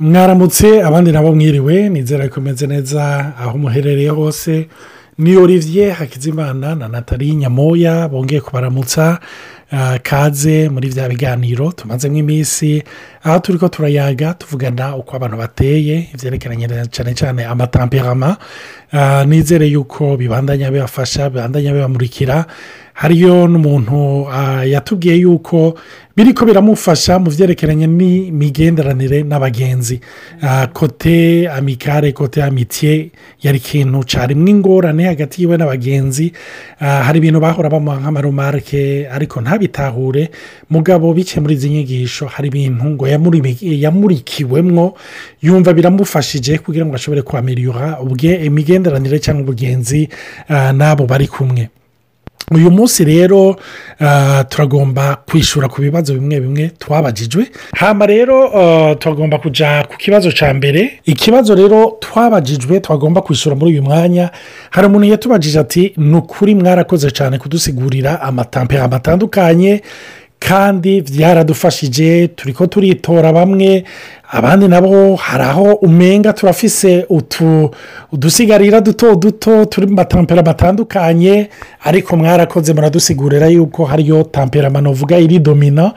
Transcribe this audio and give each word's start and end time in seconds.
mwaramutse 0.00 0.82
abandi 0.82 1.12
nabo 1.12 1.34
mwiriwe 1.34 1.88
nizera 1.88 2.28
ko 2.28 2.40
umeze 2.40 2.66
neza 2.66 3.32
aho 3.38 3.58
muherereye 3.58 4.08
hose. 4.08 4.68
Ni 5.18 5.36
olivier 5.36 5.92
hakizimana 5.92 6.74
na 6.74 6.88
natali 6.88 7.34
nyamoya 7.34 8.08
bongeye 8.08 8.40
kubaramutsa 8.40 9.18
kaze 10.02 10.68
muri 10.68 10.88
bya 10.88 11.08
biganiro 11.08 11.72
tumazemo 11.72 12.16
iminsi. 12.18 12.82
Aho 13.22 13.38
turi 13.38 13.58
ko 13.58 13.68
turayaga 13.68 14.34
tuvugana 14.34 14.96
uko 14.96 15.16
abantu 15.16 15.36
bateye 15.36 16.08
ibyerekeranye 16.14 16.66
cyane 16.90 17.14
cyane 17.14 17.44
amatamperama 17.46 18.36
nizere 19.26 19.66
yuko 19.66 20.16
bibandanya 20.16 20.70
bibafasha 20.70 21.30
bibandanya 21.30 21.72
bibamurikira. 21.72 22.46
Hariyo 22.94 23.48
n'umuntu 23.50 24.30
yatubwiye 24.70 25.16
yuko 25.26 25.74
biri 26.16 26.30
ko 26.32 26.46
biramufasha 26.46 27.18
mu 27.18 27.26
byerekeranye 27.26 27.86
n'imigenderanire 27.90 29.22
n'abagenzi. 29.26 29.98
Kote 30.72 31.48
amikare 31.50 32.12
kote 32.14 32.38
amitiye 32.42 33.10
yari 33.42 33.58
ikintu 33.58 34.04
cyarimo 34.06 34.46
ingorane 34.48 35.04
hagati 35.10 35.42
yiwe 35.42 35.56
n'abagenzi. 35.58 36.30
Hari 36.78 37.18
ibintu 37.18 37.40
bahora 37.42 37.66
bamuha 37.68 37.98
nk'amarumarike 37.98 39.10
ariko 39.10 39.40
ntabitahure. 39.42 40.30
Mugabo 40.70 41.10
bike 41.14 41.40
muri 41.42 41.54
izi 41.58 41.70
nyigisho 41.70 42.26
hari 42.30 42.46
ibintu 42.48 42.84
ngo 42.94 43.08
yamurikiwemwo 43.60 44.94
yumva 45.42 45.72
biramufashije 45.74 46.58
kugira 46.62 46.86
ngo 46.86 46.94
ashobore 46.94 47.22
kwamiriyura 47.26 47.98
imigenderanire 48.46 48.83
cyangwa 49.18 49.42
ubugenzi 49.42 50.08
n'abo 50.72 51.06
bari 51.06 51.26
kumwe. 51.28 51.68
Uyu 52.50 52.70
munsi 52.70 53.04
rero 53.04 53.56
turagomba 54.48 55.16
kwishyura 55.26 55.68
ku 55.68 55.80
bibazo 55.80 56.12
bimwe 56.14 56.40
bimwe 56.40 56.70
twabagijwe 56.78 57.46
hano 57.74 58.06
rero 58.06 58.36
turagomba 59.00 59.38
kujya 59.38 59.84
ku 59.88 59.96
kibazo 59.96 60.28
cya 60.32 60.54
mbere. 60.54 61.00
Ikibazo 61.04 61.54
rero 61.54 61.96
twabagijwe 62.00 62.80
twagomba 62.80 63.22
kwishyura 63.22 63.56
muri 63.56 63.72
uyu 63.72 63.82
mwanya. 63.82 64.30
Hari 64.70 64.86
umuntu 64.86 65.06
yatubagije 65.08 65.58
ati 65.60 65.92
ni 65.96 66.16
ukuri 66.16 66.54
mwarakoze 66.54 67.10
cyane 67.10 67.38
kudusigurira 67.38 68.20
amatampera 68.20 68.84
atandukanye 68.92 69.80
kandi 70.48 71.00
byaradufashije 71.02 72.28
turi 72.36 72.52
ko 72.52 72.66
turitora 72.66 73.32
bamwe 73.32 73.84
abandi 74.30 74.68
nabo 74.68 75.16
hari 75.16 75.44
aho 75.44 75.72
umenga 75.72 76.32
turafise 76.32 77.06
udusigarira 78.12 78.80
duto 78.80 79.14
duto 79.16 79.64
turi 79.64 79.86
mu 79.86 79.94
matampera 79.94 80.40
atandukanye 80.50 81.48
ariko 81.84 82.16
mwarakoze 82.16 82.72
muradusigurira 82.74 83.46
yuko 83.48 83.84
hariyo 83.84 84.22
tamperama 84.24 84.90
uvuga 84.90 85.18
iri 85.18 85.38
domina 85.38 85.92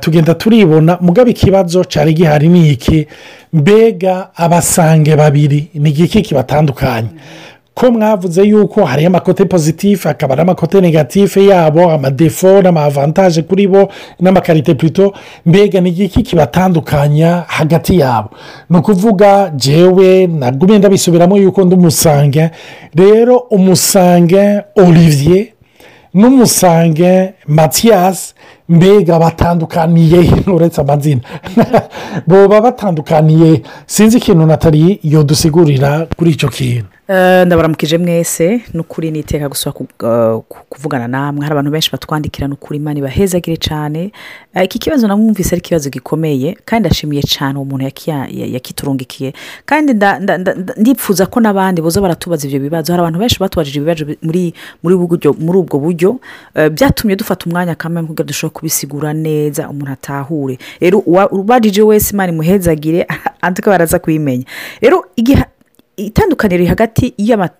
tugenda 0.00 0.34
turibona 0.34 0.98
mugabo 1.00 1.30
ikibazo 1.30 1.84
cyari 1.84 2.14
gihari 2.14 2.48
ni 2.48 2.70
iki? 2.70 3.06
Mbega 3.52 4.28
abasange 4.36 5.16
babiri 5.16 5.68
ni 5.74 5.90
igiki 5.90 6.22
kibatandukanye? 6.22 7.08
Ko 7.76 7.90
mwavuze 7.90 8.42
yuko 8.42 8.84
hariho 8.84 9.06
amakote 9.08 9.44
pozitifu 9.44 10.08
hakaba 10.08 10.36
n'amakote 10.36 10.80
negatifu 10.80 11.40
yabo 11.40 11.90
amadefo 11.90 12.62
n'amavantaje 12.62 13.42
kuri 13.42 13.66
bo 13.68 13.88
n'amakarite 14.20 14.74
purito 14.74 15.12
mbega 15.46 15.80
ni 15.80 15.88
igiki 15.90 16.22
kibatandukanya 16.22 17.44
hagati 17.46 17.98
yabo? 17.98 18.30
Ni 18.70 18.76
ukuvuga 18.78 19.50
jewe 19.56 20.26
nagumye 20.26 20.78
ndabisubiramo 20.78 21.36
yuko 21.36 21.64
ndi 21.64 21.74
umusange. 21.74 22.50
Rero 22.94 23.36
umusange 23.38 24.60
olivier 24.76 25.46
n'umusange 26.14 27.32
matiyasi 27.46 28.34
mbega 28.68 29.18
batandukaniye 29.18 30.30
uretse 30.46 30.80
amazina 30.84 31.20
boba 32.26 32.60
batandukaniye 32.60 33.62
sinzi 33.86 34.18
ikintu 34.18 34.46
natali 34.46 34.92
iyo 34.92 35.22
dusigurira 35.22 36.06
kuri 36.16 36.30
icyo 36.30 36.48
kintu. 36.48 36.96
Ndabaramukije 37.46 37.98
mwese 37.98 38.62
ni 38.74 38.80
ukuri 38.80 39.10
niteka 39.10 39.48
gusa 39.48 39.72
kuvugana 40.68 41.08
namwe. 41.08 41.42
Hari 41.42 41.52
abantu 41.52 41.70
benshi 41.70 41.90
batwandikira 41.92 42.48
ni 42.48 42.54
ukuri 42.54 42.78
imana 42.78 42.98
ibahezagire 42.98 43.56
cyane 43.56 44.10
iki 44.64 44.78
kibazo 44.78 45.08
namwumvise 45.08 45.54
ari 45.54 45.60
ikibazo 45.60 45.90
gikomeye 45.90 46.58
kandi 46.64 46.86
ndashimiye 46.86 47.22
cyane 47.22 47.58
uwo 47.58 47.64
muntu 47.64 47.84
yakiturungikiye. 48.30 49.32
Kandi 49.64 49.94
ndipfuza 50.76 51.26
ko 51.26 51.40
n'abandi 51.40 51.82
boza 51.82 52.00
baratubaza 52.00 52.46
ibyo 52.46 52.60
bibazo. 52.60 52.92
Hari 52.92 53.00
abantu 53.00 53.18
benshi 53.18 53.38
batubajije 53.38 53.78
ibibazo 53.78 54.04
muri 54.82 55.58
ubwo 55.58 55.78
buryo. 55.78 56.18
Byatumye 56.72 57.16
dufata 57.16 57.46
umwanya 57.46 57.74
kamwe 57.74 58.02
kugira 58.02 58.14
ngo 58.14 58.28
dushobore 58.28 58.55
kubisigura 58.56 59.12
neza 59.12 59.68
umuntu 59.68 59.92
atahure. 59.92 60.58
Rero 60.80 60.98
ubajije 61.30 61.82
wese 61.82 62.14
imana 62.14 62.32
imuhezagire 62.32 63.06
antuka 63.44 63.70
baraza 63.70 63.98
kubimenya 63.98 64.44
rero 64.80 65.04
itandukaniro 65.96 66.58
riri 66.58 66.68
hagati 66.68 67.14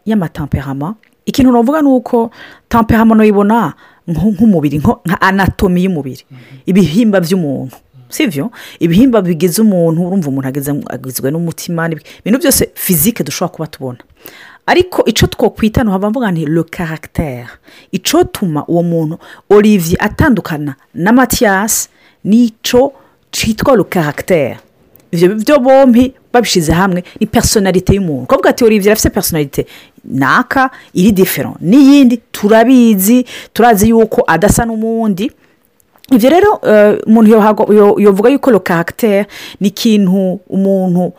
y'amatamperama 0.06 0.94
ikintu 1.26 1.52
navuga 1.52 1.82
ni 1.82 1.88
uko 1.88 2.30
tamperama 2.68 3.14
nuyibona 3.14 3.74
nk'umubiri 4.08 4.78
nka 4.78 5.20
anatomi 5.20 5.84
y'umubiri. 5.84 6.24
Ibihimba 6.66 7.20
by'umuntu 7.20 7.76
si 8.08 8.26
byo 8.26 8.50
ibihimba 8.78 9.22
bigize 9.22 9.62
umuntu 9.62 10.06
urumva 10.06 10.28
umuntu 10.28 10.48
agizwe 10.94 11.30
n'umutima 11.30 11.90
ibintu 11.90 12.38
byose 12.38 12.70
fizike 12.74 13.24
dushobora 13.24 13.54
kuba 13.54 13.66
tubona. 13.66 13.98
Ariko 14.66 15.04
icyo 15.04 15.26
twakwita 15.28 15.84
ntuhava 15.84 16.10
mvuga 16.10 16.30
ni 16.30 16.46
le 16.46 16.62
caractère. 16.62 17.48
Icyo 17.92 18.24
tuma 18.24 18.64
uwo 18.68 18.82
muntu 18.82 19.18
olivier 19.50 19.98
atandukana 20.00 20.74
na 20.94 21.12
matiyasi 21.12 21.88
n'icyo 22.24 22.92
cyitwa 23.32 23.76
le 23.76 23.84
caractère. 23.84 24.56
Ibyo 25.12 25.34
byo 25.34 25.58
bombi 25.60 26.12
babishyize 26.32 26.72
hamwe 26.72 27.04
ni 27.20 27.26
personalite 27.26 27.94
y'umuntu. 27.94 28.26
Kuvuga 28.26 28.50
ati 28.50 28.64
olivier 28.64 28.92
afite 28.92 29.10
personalite 29.10 29.66
naka 30.04 30.70
iri 30.94 31.12
difero 31.12 31.54
n'iyindi 31.60 32.16
turabizi 32.32 33.24
turazi 33.52 33.88
yuko 33.88 34.24
adasa 34.26 34.64
n'umundi. 34.66 35.30
Ibyo 36.12 36.30
rero 36.30 36.60
umuntu 37.06 37.30
yavuga 38.00 38.30
yuko 38.30 38.50
le 38.50 38.58
caractère 38.58 39.26
ni 39.60 39.68
ikintu 39.68 40.40
umuntu 40.50 41.12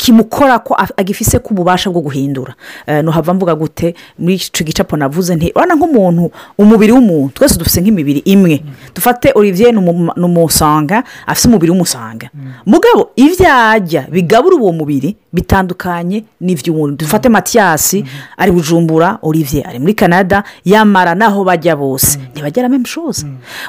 kimukora 0.00 0.58
ko 0.64 0.72
agifise 0.96 1.38
ko 1.38 1.52
ububasha 1.52 1.90
bwo 1.92 2.00
guhindura. 2.00 2.54
Ntuhava 2.88 3.34
mvuga 3.34 3.54
gute 3.54 3.94
muri 4.18 4.34
icyo 4.40 4.64
gicapo 4.64 4.96
navuze 4.96 5.36
nti 5.36 5.52
urabona 5.52 5.74
nk'umuntu 5.76 6.30
umubiri 6.58 6.92
w'umuntu 6.92 7.34
twese 7.36 7.58
dufite 7.60 7.80
nk'imibiri 7.84 8.20
imwe. 8.24 8.64
Dufate 8.94 9.32
olivier 9.36 9.74
ni 9.76 10.24
umusanga 10.24 11.04
afite 11.26 11.48
umubiri 11.48 11.70
w'umusanga. 11.72 12.30
Mugabo 12.66 13.10
ibyo 13.16 13.44
ajya 13.52 14.08
bigabura 14.08 14.56
uwo 14.56 14.72
mubiri 14.72 15.16
bitandukanye 15.32 16.24
n'iby'umuntu 16.40 17.04
dufate 17.04 17.28
matiyasi 17.28 18.04
ari 18.40 18.50
bujumbura 18.52 19.18
olivier 19.22 19.68
ari 19.68 19.78
muri 19.78 19.94
canada 19.94 20.42
yamara 20.64 21.12
n'aho 21.14 21.44
bajya 21.44 21.76
bose. 21.76 22.16
Ntibagera 22.32 22.68
memushoza 22.72 23.26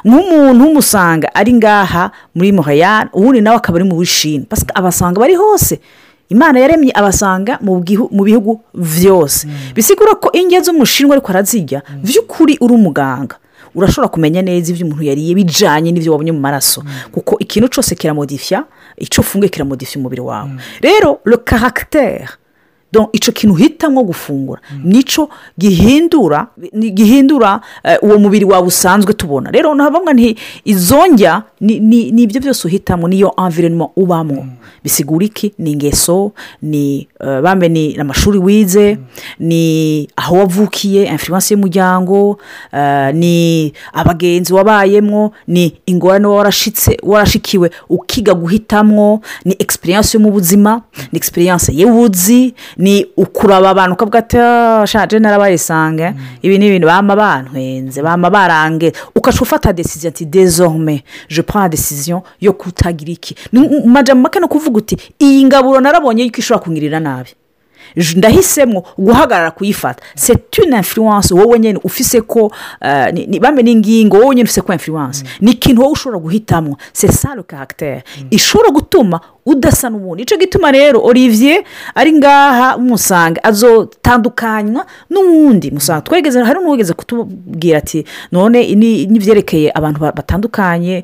nk'umuntu 0.08 0.64
w'umusanga 0.64 1.28
ari 1.36 1.52
ngaha 1.60 2.12
muri 2.36 2.52
muhayari 2.56 3.10
ubundi 3.14 3.42
nawe 3.44 3.58
akaba 3.60 3.84
ari 3.84 3.86
mu 3.90 4.00
wishini 4.00 4.48
abasanga 4.74 5.20
bari 5.20 5.36
hose. 5.36 5.80
Imana 6.32 6.60
yaremye 6.64 6.92
abasanga 6.96 7.60
mu 7.62 7.84
bihugu 8.24 8.64
byose 8.74 9.48
bisigura 9.76 10.16
ko 10.16 10.32
iyo 10.34 10.48
ugeze 10.48 10.72
umushinwa 10.72 11.14
ariko 11.20 11.30
arazirya. 11.32 11.84
By'ukuri 12.04 12.56
uri 12.64 12.74
umuganga. 12.74 13.36
Urashobora 13.76 14.08
kumenya 14.12 14.42
neza 14.42 14.72
ibyo 14.72 14.86
umuntu 14.88 15.04
yariye 15.04 15.36
bijyanye 15.36 15.92
n'ibyo 15.92 16.12
wabonye 16.12 16.32
mu 16.32 16.40
maraso. 16.44 16.84
Kuko 17.12 17.36
ikintu 17.40 17.68
cyose 17.72 17.96
kiramodifiya 17.96 18.64
icyo 18.98 19.22
ufunguye 19.24 19.50
kiramodifiya 19.50 20.00
umubiri 20.00 20.22
wawe. 20.22 20.52
Rero 20.82 21.20
le 21.26 21.38
caractère 21.40 22.28
icyo 23.14 23.32
kintu 23.34 23.54
uhitamo 23.56 24.04
gufungura. 24.04 24.62
Nicyo 24.84 25.30
gihindura 25.60 26.48
gihindura 26.94 27.62
uwo 28.02 28.20
mubiri 28.20 28.46
wawe 28.46 28.68
usanzwe 28.68 29.14
tubona. 29.14 29.52
Rero 29.52 29.76
ntabwo 29.76 30.14
nti 30.14 30.36
izo 30.66 31.08
njya 31.08 31.44
ni 31.62 32.24
ibyo 32.24 32.42
byose 32.42 32.68
uhitamo 32.68 33.08
niyo 33.08 33.34
environnement 33.46 33.92
ubamo 33.96 34.48
bisigura 34.84 35.26
iki? 35.26 35.54
Ni 35.60 35.72
ingeso 35.72 36.32
ni 36.62 37.08
bambe 37.44 37.70
ni 37.70 37.98
amashuri 37.98 38.38
wize 38.38 38.98
ni 39.40 40.08
aho 40.16 40.36
wavukiye 40.36 41.06
influence 41.06 41.54
y'umuryango 41.54 42.38
ni 43.14 43.74
abagenzi 43.94 44.54
wabayemo 44.54 45.32
ni 45.48 45.74
ingorane 45.86 46.28
warashitse 46.28 46.98
warashikiwe 47.04 47.72
ukiga 47.90 48.34
guhitamwo 48.34 49.22
ni 49.46 49.56
egisperiyanse 49.60 50.18
yo 50.18 50.24
mu 50.24 50.32
buzima 50.32 50.82
ni 51.12 51.18
egisperiyanse 51.18 51.72
y'ubuzi 51.74 52.54
ni 52.82 53.06
ukuraba 53.18 53.70
abantu 53.70 53.94
ukavuga 53.94 54.20
ati 54.20 54.38
shaje 54.92 55.20
narabayisanga 55.20 56.14
ibi 56.42 56.58
ni 56.58 56.68
ibintu 56.68 56.88
bama 56.88 57.16
bantwenze 57.16 58.02
bama 58.02 58.30
barange 58.30 58.94
ukaca 59.16 59.42
ufata 59.42 59.74
desiziyo 59.74 60.10
ati 60.10 60.26
dezorome 60.26 61.04
je 61.30 61.42
prends 61.42 61.70
desiziyo 61.72 62.24
yo 62.42 62.54
kutagira 62.54 63.12
iki. 63.12 63.36
Majya 63.86 64.16
make 64.16 64.40
no 64.40 64.48
kuvuga 64.48 64.78
uti 64.78 64.98
iyi 65.20 65.46
ngaburo 65.46 65.80
narabonye 65.80 66.24
yuko 66.24 66.38
ishobora 66.40 66.64
kungirira 66.64 67.00
nabi. 67.00 67.30
Ndahisemo 67.96 68.84
guhagarara 68.98 69.52
kuyifata. 69.52 70.04
C'est 70.16 70.58
une 70.58 70.74
influence. 70.74 71.32
Wowe 71.34 71.60
nyine 71.60 71.80
ufise 71.84 72.22
ko 72.22 72.52
ni- 73.14 73.40
bamwe 73.40 73.64
n'ingingo 73.64 74.18
wowe 74.18 74.36
nyine 74.36 74.44
ufise 74.44 74.62
ko 74.62 74.74
influence. 74.74 75.24
Ni 75.42 75.52
ikintu 75.52 75.82
wowe 75.82 75.92
ushobora 75.92 76.20
guhitamo. 76.20 76.78
Le 77.36 77.44
caractère. 77.44 78.04
Ishobora 78.32 78.70
gutuma 78.72 79.20
udasa 79.46 79.90
n'ubundi 79.90 80.22
ni 80.22 80.26
cyo 80.26 80.38
gituma 80.38 80.72
rero 80.72 81.02
olivier 81.04 81.64
ari 81.96 82.12
ngaha 82.14 82.78
musanga 82.78 83.44
azotandukanywa 83.44 84.86
n'uwundi 85.10 85.72
musanga 85.72 86.02
twegeze 86.02 86.44
hari 86.44 86.60
n'uwigeze 86.60 86.94
kutubwira 86.94 87.78
ati 87.78 88.06
none 88.32 88.76
ni- 88.76 89.06
n'ibyerekeye 89.08 89.72
abantu 89.74 90.00
ba- 90.00 90.12
batandukanye 90.12 91.04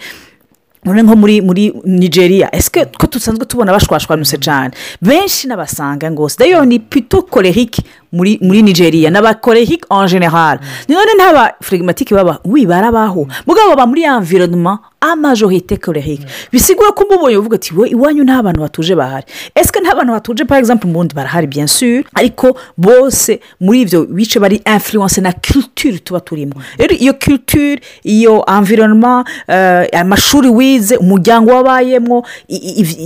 nko 0.94 1.16
muri 1.16 1.42
muri 1.42 1.74
nigeria. 1.86 2.50
Ese 2.56 2.70
ko 2.98 3.08
dusanzwe 3.08 3.46
tubona 3.46 3.72
bashwashwanutse 3.72 4.38
cyane 4.38 4.72
benshi 5.02 5.48
n'abasanga 5.48 6.12
ngo 6.12 6.28
dayo 6.40 6.66
ni 6.66 6.80
pito 6.80 7.22
korehike 7.22 7.82
muri 8.12 8.40
muri 8.42 8.62
nigeria 8.64 9.10
n'abakorehike 9.10 9.86
en 9.90 10.08
general 10.08 10.60
none 10.90 11.12
ntaba 11.18 11.54
firigimatike 11.62 12.16
baba 12.16 12.40
wi 12.46 12.66
barabaho. 12.66 13.28
Mugabo 13.48 13.70
baba 13.70 13.86
muri 13.86 14.04
environnement 14.04 14.80
amajorite 15.02 15.78
korehike 15.78 16.26
bisigura 16.52 16.92
ko 16.92 17.04
umubonye 17.04 17.38
uvuga 17.38 17.56
ati 17.56 17.74
we 17.76 17.90
iwanyu 17.90 18.24
nta 18.24 18.44
bantu 18.44 18.62
batuje 18.62 18.96
bahari. 18.96 19.26
Ese 19.56 19.80
nta 19.82 19.96
bantu 19.96 20.12
batuje 20.14 20.46
par 20.46 20.60
exemple 20.60 20.88
mu 20.88 20.94
bundi 20.94 21.16
barahari? 21.16 21.48
Bien 21.48 21.68
sûr. 21.68 22.04
Ariko 22.16 22.58
bose 22.78 23.40
muri 23.60 23.82
ibyo 23.82 24.06
bice 24.06 24.40
bari 24.40 24.62
influence 24.66 25.22
na 25.22 25.32
culture 25.34 26.00
tuba 26.00 26.20
turimo. 26.20 26.54
Rero 26.78 26.96
iyo 26.96 27.14
culture 27.14 27.80
iyo 28.04 28.44
environnement 28.58 29.28
eh, 29.48 29.88
amashuri 30.00 30.50
wize 30.50 30.98
umuryango 30.98 31.52
wabayemo 31.52 32.26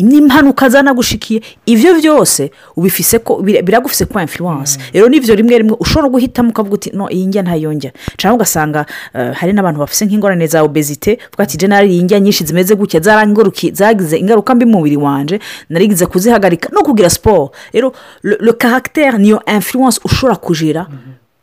n'impanuka 0.01 0.69
zanagushikiye 0.69 1.41
ibyo 1.65 1.93
byose 1.99 2.51
ubifise 2.75 3.19
ko 3.19 3.41
bira- 3.43 3.61
biragufise 3.61 4.05
ko 4.05 4.19
influence. 4.21 4.79
Rero 5.01 5.09
n'ibyo 5.09 5.35
rimwe 5.35 5.57
rimwe 5.57 5.75
ushobora 5.79 6.09
guhitamo 6.09 6.49
ukavuga 6.49 6.75
uti 6.75 6.89
no 6.93 7.09
iyi 7.09 7.25
njya 7.25 7.41
ntayongera 7.41 7.93
cyangwa 8.17 8.35
ugasanga 8.35 8.85
eh, 9.13 9.33
hari 9.33 9.53
n'abantu 9.53 9.79
bafite 9.79 10.05
nk'ingorane 10.05 10.47
za 10.47 10.63
obezite 10.63 11.17
uvuga 11.27 11.43
ati 11.43 11.57
jenali 11.57 11.89
iyi 11.93 12.03
njya 12.03 12.19
nyinshi 12.19 12.45
zimeze 12.45 12.75
gutya 12.75 12.99
zagize 13.73 14.17
ingaruka 14.17 14.55
mbi 14.55 14.65
mu 14.65 14.77
mubiri 14.77 14.97
wanje 14.97 15.39
narigize 15.69 16.05
kuzihagarika 16.05 16.69
no 16.73 16.83
kugira 16.83 17.09
siporo 17.09 17.51
rero 17.73 17.93
le 18.23 18.51
caractère 18.53 19.17
niyo 19.17 19.41
influence 19.55 19.99
ushobora 20.03 20.35
kugira 20.35 20.87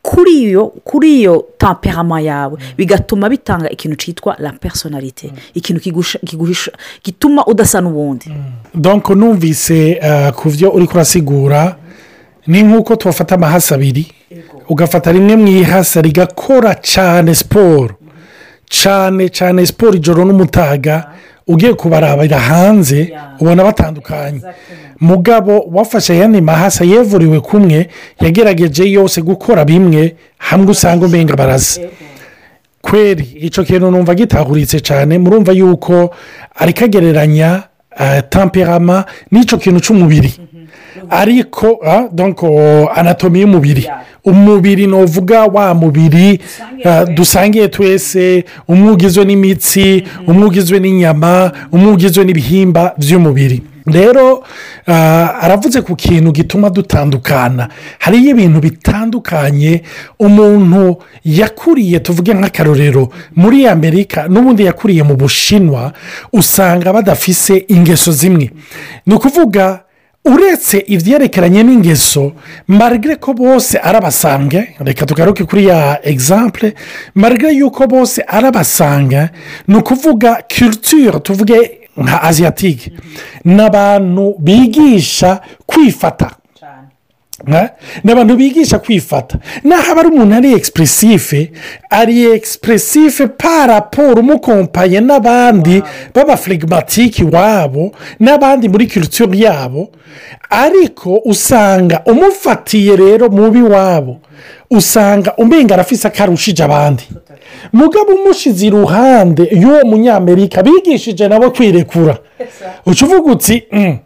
kuri 0.03 0.33
iyo 0.43 0.67
kuri 0.85 1.21
iyo 1.21 1.45
temperama 1.59 2.21
yawe. 2.21 2.57
Bigatuma 2.77 3.29
bitanga 3.29 3.71
ikintu 3.71 3.97
cyitwa 3.97 4.37
la 4.39 4.53
personalite 4.53 5.33
ikintu 5.55 5.81
kiguhisha 6.25 6.73
gituma 7.05 7.45
udasa 7.47 7.81
n'ubundi. 7.81 8.31
Donko 8.75 9.15
numvise 9.15 9.99
eh, 10.03 10.33
ku 10.33 10.49
byo 10.51 10.71
uri 10.71 10.87
kurasigura 10.87 11.77
ni 12.49 12.63
nk'uko 12.63 12.97
tubafata 12.97 13.35
amahasi 13.35 13.75
abiri 13.75 14.07
ugafata 14.69 15.13
rimwe 15.13 15.37
mu 15.37 15.49
ihasa 15.49 16.01
rigakora 16.03 16.75
cyane 16.75 17.35
siporo. 17.35 17.95
Cyane 18.69 19.29
cyane 19.29 19.67
siporo 19.67 19.95
ijoro 19.97 20.25
n'umutaga 20.25 21.09
ugiye 21.47 21.75
kubarabira 21.75 22.39
hanze 22.39 23.13
ubona 23.41 23.65
batandukanye. 23.65 24.41
Mugabo 25.01 25.61
wafashe 25.73 26.13
ayandi 26.13 26.41
mahasa 26.41 26.85
yevuriwe 26.85 27.41
kumwe 27.41 27.89
yagerageje 28.21 28.85
yose 28.91 29.23
gukora 29.23 29.65
bimwe 29.65 30.17
hamwe 30.39 30.71
usanga 30.71 31.07
umenga 31.07 31.37
barasa 31.37 31.81
kweri 32.83 33.23
icyo 33.41 33.65
kintu 33.65 33.91
numva 33.91 34.15
gitahuritse 34.15 34.81
cyane 34.81 35.19
murumva 35.19 35.53
yuko 35.53 36.11
ariko 36.55 36.85
agereranya 36.85 37.51
eh, 37.55 37.63
temperama 38.29 39.05
n'icyo 39.31 39.59
kintu 39.59 39.81
cy'umubiri 39.81 40.33
ariko 41.11 41.79
ah, 41.87 42.05
oh, 42.43 42.89
anatomi 42.95 43.41
y'umubiri. 43.41 43.89
Umubiri 44.25 44.87
ni 44.87 44.93
uvuga 44.93 45.45
wa 45.45 45.75
mubiri 45.75 46.41
ah, 46.85 47.05
dusangiye 47.05 47.69
twese. 47.69 48.45
Umwe 48.69 48.93
ugizwe 48.93 49.25
n'imitsi 49.25 50.05
umwe 50.27 50.47
ugizwe 50.47 50.81
n'inyama 50.81 51.53
umwe 51.73 51.93
ugizwe 51.93 52.25
n'ibihimba 52.25 52.95
by'umubiri 52.99 53.63
rero 53.89 54.45
ah, 54.87 55.39
aravuze 55.43 55.81
ku 55.83 55.97
kintu 55.97 56.33
gituma 56.33 56.71
dutandukana. 56.71 57.69
Hariyo 57.99 58.31
ibintu 58.31 58.61
bitandukanye 58.61 59.83
umuntu 60.19 60.97
yakuriye 61.25 62.01
tuvuge 62.01 62.35
nk'akarorero 62.35 63.09
muri 63.37 63.67
amerika 63.67 64.29
n'ubundi 64.29 64.65
yakuriye 64.65 65.03
mu 65.03 65.15
bushinwa 65.17 65.93
usanga 66.33 66.93
badafise 66.93 67.65
ingeso 67.69 68.13
zimwe. 68.13 68.51
Ni 69.07 69.15
ukuvuga 69.15 69.81
uretse 70.25 70.85
ibyerekeranye 70.87 71.63
n'ingeso 71.63 72.33
marigare 72.69 73.17
ko 73.17 73.33
bose 73.33 73.79
arabasanga 73.79 74.65
reka 74.81 75.07
tugaruke 75.07 75.45
kuri 75.45 75.67
ya 75.67 76.01
egisampure 76.05 76.75
marigare 77.15 77.55
yuko 77.55 77.87
bose 77.87 78.23
arabasanga 78.27 79.31
ni 79.69 79.77
ukuvuga 79.77 80.43
kiruture 80.49 81.21
tuvuge 81.21 81.78
nka 82.03 82.23
aziyatike 82.23 82.93
ni 83.45 83.63
abantu 83.63 84.35
bigisha 84.39 85.41
kwifata. 85.67 86.31
Ni 88.05 88.13
abantu 88.13 88.37
bigisha 88.37 88.79
kwifata. 88.79 89.39
Naho 89.65 90.01
ari 90.01 90.09
umuntu 90.09 90.35
ari 90.37 90.53
egisipuresife 90.53 91.51
ari 91.91 92.25
egisipuresife 92.25 93.27
paraporo 93.27 94.21
umukompanye 94.21 95.01
n'abandi 95.01 95.83
b'abafirigimatike 96.15 97.23
iwabo 97.23 97.93
n'abandi 98.21 98.69
muri 98.69 98.87
kiruture 98.87 99.39
yabo. 99.39 99.91
Ariko 100.51 101.21
usanga 101.25 102.03
umufatiye 102.07 102.97
rero 102.97 103.29
mubi 103.29 103.63
wabo 103.63 104.17
usanga 104.71 105.35
umenga 105.37 105.75
arafise 105.75 106.09
akarushije 106.09 106.63
abandi. 106.65 107.05
Mugabo 107.73 108.13
umushyize 108.15 108.67
iruhande 108.67 109.43
y'uwo 109.53 109.85
munyamerika 109.85 110.63
bigishije 110.63 111.29
nabo 111.29 111.51
kwirekura. 111.51 112.19
Uca 112.87 113.03
uvuga 113.07 113.33
uti 113.33 113.63
"Mm, 113.73 113.99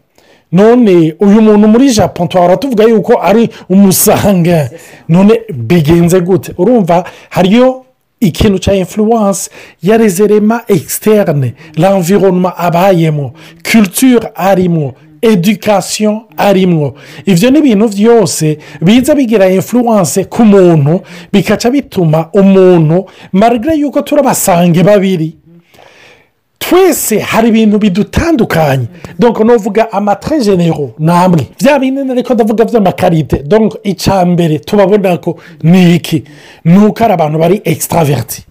none 0.53 1.15
uyu 1.19 1.41
muntu 1.41 1.67
muri 1.67 1.89
japo 1.93 2.27
twahora 2.27 2.57
tuvuga 2.57 2.83
yuko 2.83 3.13
ari 3.21 3.49
umusanga 3.69 4.69
none 5.09 5.41
bigenze 5.53 6.19
gute? 6.21 6.53
Urumva 6.57 7.03
hariyo 7.29 7.85
ikintu 8.19 8.59
cya 8.59 8.73
influence 8.75 9.49
ya 9.83 9.97
rezerema 9.97 10.61
ekisiterne 10.67 11.53
l'environnement 11.75 12.53
abayemo 12.57 13.33
culture 13.71 14.29
arimo 14.35 14.93
education 15.21 16.21
arimwo. 16.37 16.93
Ibyo 17.25 17.49
ni 17.51 17.59
ibintu 17.59 17.87
byose 17.87 18.57
biza 18.81 19.15
bigira 19.15 19.47
influence 19.49 20.23
ku 20.25 20.43
muntu 20.45 21.01
bikaca 21.33 21.69
bituma 21.71 22.29
umuntu 22.33 23.05
marigare 23.31 23.77
yuko 23.77 24.01
turabasange 24.01 24.83
babiri 24.83 25.35
twese 26.69 27.19
hari 27.19 27.47
ibintu 27.49 27.77
bidutandukanye. 27.79 28.85
Donko 29.19 29.43
nuvuga 29.43 29.91
amatire 29.91 30.39
genero 30.39 30.91
ni 30.99 31.11
amwe 31.11 31.47
bya 31.59 31.79
binini 31.79 32.11
ariko 32.11 32.33
ndavuga 32.33 32.65
by'amakarite 32.65 33.43
donko 33.43 33.77
icya 33.83 34.25
mbere 34.25 34.59
tubabona 34.59 35.17
ko 35.17 35.37
ni 35.63 35.95
iki? 35.95 36.23
Ni 36.65 36.77
uko 36.85 37.03
ari 37.03 37.13
abantu 37.13 37.39
bari 37.39 37.61
ekisitaraveriti 37.63 38.45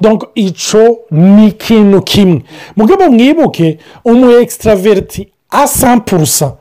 donko 0.00 0.26
icyo 0.34 0.98
ni 1.10 1.46
ikintu 1.48 2.02
kimwe. 2.02 2.42
Mugabo 2.76 3.10
mwibuke 3.10 3.78
umu 4.04 4.30
ekisitaraveriti 4.30 5.28
a 5.50 5.66
sampurusa 5.66 6.56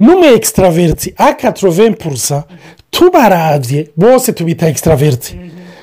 n'umu 0.00 0.24
ekisitaraveriti 0.24 1.14
a 1.16 1.32
katoroveni 1.34 1.94
purusa 1.96 2.44
tubarabye 2.90 3.88
bose 3.96 4.32
tubita 4.32 4.68
ekisitaraveriti 4.68 5.36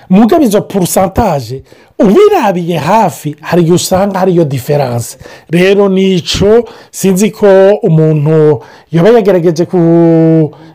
mugabo 0.09 0.43
izo 0.43 0.61
purusantaje 0.61 1.63
ubirabiye 1.99 2.77
hafi 2.77 3.35
hari 3.41 3.61
igihe 3.61 3.75
usanga 3.75 4.19
hariyo 4.19 4.45
diferanse 4.45 5.17
rero 5.49 5.89
ni 5.89 6.21
cyo 6.21 6.63
sinzi 6.91 7.31
ko 7.31 7.47
umuntu 7.83 8.61
yaba 8.91 9.09
yagerageje 9.09 9.67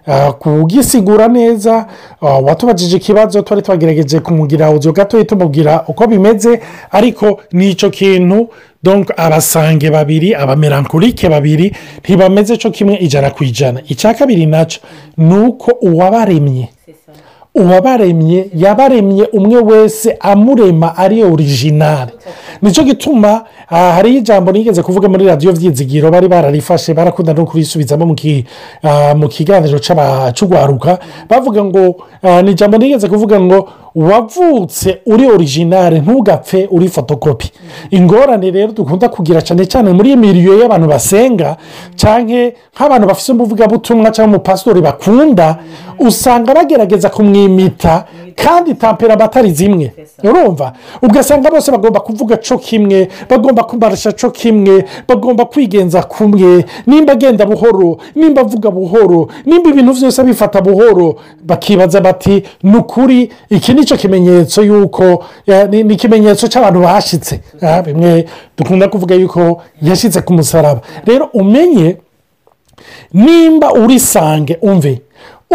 ah, 0.07 0.33
kugisigura 0.33 1.29
neza 1.29 1.87
ah, 2.21 2.26
watubajije 2.38 2.97
ikibazo 2.97 3.43
twari 3.43 3.62
twagerageje 3.62 4.21
kumugira 4.21 4.71
uburyo 4.71 4.93
gatoya 4.93 5.25
tumubwira 5.25 5.85
uko 5.88 6.07
bimeze. 6.07 6.61
Ariko 6.91 7.41
ni 7.53 7.75
cyo 7.75 7.91
kintu 7.91 8.49
donc 8.83 9.11
abasange 9.17 9.91
babiri 9.91 10.35
abamerankurike 10.35 11.29
babiri 11.29 11.73
ntibameze 12.05 12.57
cyo 12.57 12.71
kimwe 12.71 12.97
ijana 12.97 13.31
ku 13.31 13.45
ijana 13.45 13.81
icya 13.88 14.14
kabiri 14.14 14.47
na 14.47 14.64
cyo 14.64 14.81
ni 15.17 15.35
uko 15.38 15.71
uwabaremye 15.83 16.69
uwabaremye 17.54 18.46
yabaremye 18.54 19.25
umwe 19.32 19.58
wese 19.62 20.16
amurema 20.20 20.96
ari 20.96 21.23
orijinali 21.25 22.12
ni 22.62 22.73
cyo 22.73 22.82
gituma 22.84 23.44
ah, 23.68 23.92
hariyo 23.92 24.18
ijambo 24.18 24.52
nigeze 24.52 24.82
kuvuga 24.82 25.08
muri 25.08 25.26
radiyo 25.26 25.52
byizigiro 25.52 26.11
bari 26.11 26.28
bararifashe 26.28 26.94
barakunda 26.94 27.34
no 27.34 27.44
kurisubizamo 27.44 28.06
ah, 28.82 29.14
mu 29.14 29.28
kiganiro 29.28 29.78
c'ugwaruka. 30.32 30.99
Bavuga 31.28 31.64
ngo 31.64 31.96
ah, 32.23 32.42
ni 32.42 32.50
ijambo 32.50 32.78
nigeze 32.78 33.08
kuvuga 33.08 33.40
ngo 33.40 33.68
wavutse 33.94 35.00
uri 35.06 35.26
orijinale 35.26 36.00
ntugapfe 36.00 36.68
uri 36.70 36.88
fotokopi 36.88 37.50
ingorane 37.90 38.50
rero 38.50 38.72
dukunda 38.72 39.08
kugira 39.08 39.42
cyane 39.42 39.66
cyane 39.66 39.92
muri 39.92 40.08
iyi 40.08 40.16
miriyo 40.16 40.58
y'abantu 40.60 40.86
basenga 40.88 41.56
cyangwa 41.96 42.52
nk'abantu 42.74 43.06
bafite 43.08 43.32
umuvugabutumwa 43.32 44.10
cyangwa 44.10 44.30
umupasitori 44.36 44.80
bakunda 44.80 45.58
usanga 45.98 46.54
bagerageza 46.54 47.08
kumwimita 47.10 48.04
kandi 48.36 48.74
tampera 48.74 49.14
atari 49.20 49.50
zimwe. 49.52 49.92
Urumva? 50.24 50.72
Ugasanga 51.02 51.50
bose 51.50 51.70
bagomba 51.70 52.00
kuvuga 52.00 52.36
co 52.36 52.58
kimwe 52.58 53.08
bagomba 53.30 53.62
kumarisha 53.62 54.12
co 54.12 54.30
kimwe 54.30 54.84
bagomba 55.08 55.44
kwigenza 55.44 56.02
kumwe. 56.02 56.64
Nimba 56.86 57.12
agenda 57.12 57.46
buhoro 57.46 57.96
nimba 58.14 58.40
avuga 58.40 58.70
buhoro 58.70 59.28
nimba 59.46 59.70
ibintu 59.70 59.92
byose 59.94 60.22
bifata 60.22 60.60
buhoro 60.60 61.14
bakibaza 61.44 62.00
bati 62.00 62.42
ni 62.62 62.76
ukuri 62.76 63.30
iki 63.50 63.72
ni 63.74 63.84
cyo 63.85 63.97
kimenyetso 63.97 64.62
y'uko 64.64 65.25
ni 65.71 65.81
ikimenyetso 65.95 66.49
cy'abantu 66.49 66.81
bashyitse 66.81 67.41
bimwe 67.87 68.25
dukunda 68.59 68.88
kuvuga 68.88 69.14
yuko 69.14 69.62
yashyitse 69.83 70.21
ku 70.23 70.33
musaraba. 70.33 70.81
Rero 71.07 71.29
umenye 71.33 71.97
nimba 73.12 73.73
urisange 73.73 74.59
umve 74.62 75.00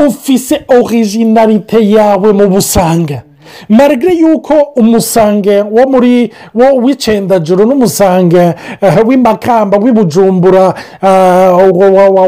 ufise 0.08 0.62
orijinalite 0.68 1.80
yawe 1.90 2.34
mu 2.34 2.48
busanga. 2.48 3.24
Marigre 3.70 4.14
yuko 4.14 4.54
umusange 4.76 5.62
wo 5.62 5.88
muri 5.88 6.32
wo 6.56 6.66
w'icendajuru 6.84 7.66
n'umusange 7.66 8.54
eh, 8.82 9.08
w'imakamba 9.08 9.78
w'ibujumbura 9.78 10.74
ah, 11.02 11.56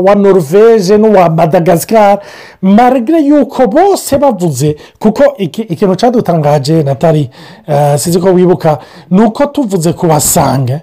wa- 0.05 0.15
norvege 0.15 0.97
n'uwa 0.97 1.29
madagascar. 1.29 2.19
Marigre 2.61 3.19
yuko 3.21 3.67
bose 3.67 4.17
bavuze 4.17 4.75
kuko 4.99 5.23
iki- 5.37 5.61
ikintu 5.61 5.95
cyadutangaje 5.95 6.83
natali 6.83 7.29
eh, 7.67 7.97
sinzi 7.99 8.19
ko 8.19 8.29
wibuka 8.33 8.77
ni 9.11 9.21
uko 9.21 9.45
tuvuze 9.45 9.93
kubasanga 9.93 10.81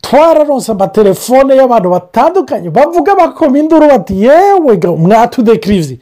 twararonse 0.00 0.72
amatelefone 0.72 1.56
y'abantu 1.56 1.90
batandukanye 1.90 2.70
bavuga 2.70 3.14
bakoma 3.14 3.58
induru 3.58 3.88
bati 3.88 4.22
yewe 4.24 4.76
mwatudekirizi 4.96 5.98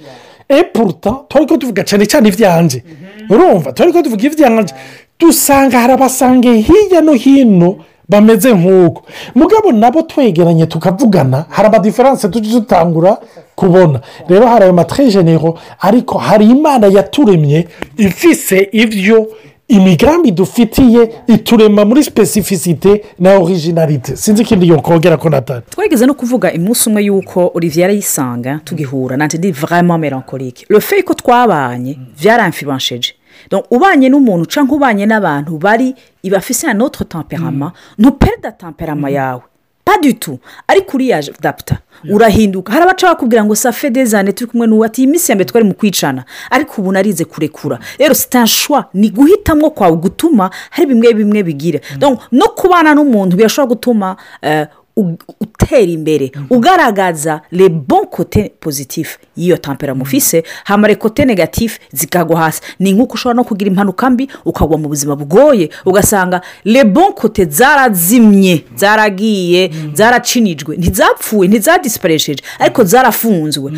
epuruta 0.49 1.11
turi 1.29 1.47
ko 1.47 1.57
tuvuga 1.57 1.83
cyane 1.85 2.07
cyane 2.07 2.29
ibyanje 2.29 2.83
urumva 3.31 3.73
turi 3.73 3.93
ko 3.93 4.03
tuvuga 4.03 4.23
ibyanje 4.27 4.75
dusanga 5.21 5.79
hari 5.81 5.93
abasange 5.93 6.53
hirya 6.67 7.01
no 7.01 7.13
hino 7.13 7.77
bameze 8.09 8.53
nk'uko. 8.55 9.03
Mugabo 9.35 9.73
nabo 9.73 10.03
twegeranye 10.03 10.67
tukavugana 10.67 11.45
hari 11.51 11.69
amadiferanse 11.69 12.29
tujya 12.29 12.53
dutangura 12.61 13.17
kubona. 13.57 14.01
Rero 14.29 14.47
hari 14.47 14.65
ayo 14.65 14.73
matrejenero 14.73 15.59
ariko 15.81 16.19
hari 16.19 16.45
imana 16.51 16.87
yaturemye 16.87 17.69
ifise 17.97 18.69
ibyo 18.73 19.27
imigambi 19.69 20.31
dufitiye 20.33 21.11
iturema 21.27 21.85
muri 21.85 22.05
sipesifisite 22.05 23.05
na 23.19 23.39
orijinalite 23.39 24.17
sinzi 24.17 24.43
ikindi 24.43 24.69
yokongera 24.69 25.17
ko 25.17 25.29
natali 25.29 25.63
twageze 25.71 26.07
no 26.07 26.15
kuvuga 26.15 26.53
umunsi 26.53 26.89
umwe 26.89 27.03
y'uko 27.05 27.51
olivier 27.55 27.85
arayisanga 27.85 28.61
tugihura 28.65 29.17
nanjye 29.17 29.39
ndi 29.39 29.53
vraiment 29.53 29.99
melancholique 30.01 30.67
le 30.69 30.81
fait 30.81 31.03
ko 31.05 31.15
twabanye 31.15 31.99
byaramfiransheje 32.21 33.13
Donc, 33.51 33.65
ubanye 33.71 34.09
n'umuntu 34.09 34.47
cyangwa 34.47 34.77
ubanye 34.77 35.07
n'abantu 35.07 35.59
bari 35.59 35.95
bafise 36.31 36.67
un 36.67 36.81
autre 36.81 37.05
temperament 37.05 37.73
ntuperida 37.99 38.53
temperament 38.53 39.15
yawe. 39.15 39.43
Pas 39.85 39.99
du 40.03 40.15
tout. 40.15 40.39
Ariko 40.69 40.97
uriya 40.97 41.21
daputa 41.41 41.79
urahinduka. 42.11 42.73
Hari 42.73 42.85
abaca 42.85 43.07
bakubwira 43.07 43.45
ngo 43.45 43.55
safe 43.55 43.91
dezane 43.91 44.33
turi 44.33 44.51
kumwe 44.51 44.67
n'uwo 44.67 44.85
ati 44.85 45.03
iyi 45.03 45.07
minsi 45.11 45.33
ya 45.33 45.37
mbere 45.37 45.49
twari 45.51 45.67
mu 45.67 45.75
kwicana. 45.75 46.25
Ariko 46.51 46.81
ubu 46.83 46.93
narize 46.93 47.25
kurekura. 47.25 47.79
Rero 47.99 48.15
sitashwa 48.15 48.89
ni 48.95 49.11
guhitamo 49.11 49.71
kwawe 49.71 49.97
gutuma 49.97 50.51
hari 50.71 50.87
bimwe 50.87 51.15
bimwe 51.15 51.43
bigira 51.43 51.81
Donc, 51.99 52.21
no 52.33 52.49
kubana 52.49 52.95
n'umuntu 52.95 53.37
birashobora 53.37 53.69
gutuma 53.75 54.17
u- 54.43 54.67
utera 54.97 55.83
imbere. 55.83 56.31
Ugaragaza 56.51 57.41
le 57.51 57.69
bon 57.69 58.07
kote 58.07 58.53
pozitifu 58.61 59.19
y'iyo 59.37 59.57
tampera 59.57 59.95
mufise 59.95 60.43
hamara 60.65 60.95
kote 60.95 61.25
negatifu 61.25 61.79
zikagwa 61.93 62.41
hasi. 62.41 62.61
Ni 62.79 62.93
nk'uko 62.93 63.15
ushobora 63.15 63.37
no 63.37 63.45
kugira 63.45 63.71
impanuka 63.71 64.11
mbi 64.11 64.29
ukagwa 64.45 64.79
mu 64.79 64.89
buzima 64.89 65.17
bugoye. 65.17 65.71
Ugasanga 65.85 66.41
bon 66.85 67.13
kote 67.13 67.45
zarazimye 67.45 68.65
zaragiye 68.77 69.71
zaracinijwe. 69.95 70.77
Ntizapfuye 70.77 71.49
ntizadisiparesheje 71.49 72.43
ariko 72.59 72.85
zarafunzwe. 72.85 73.73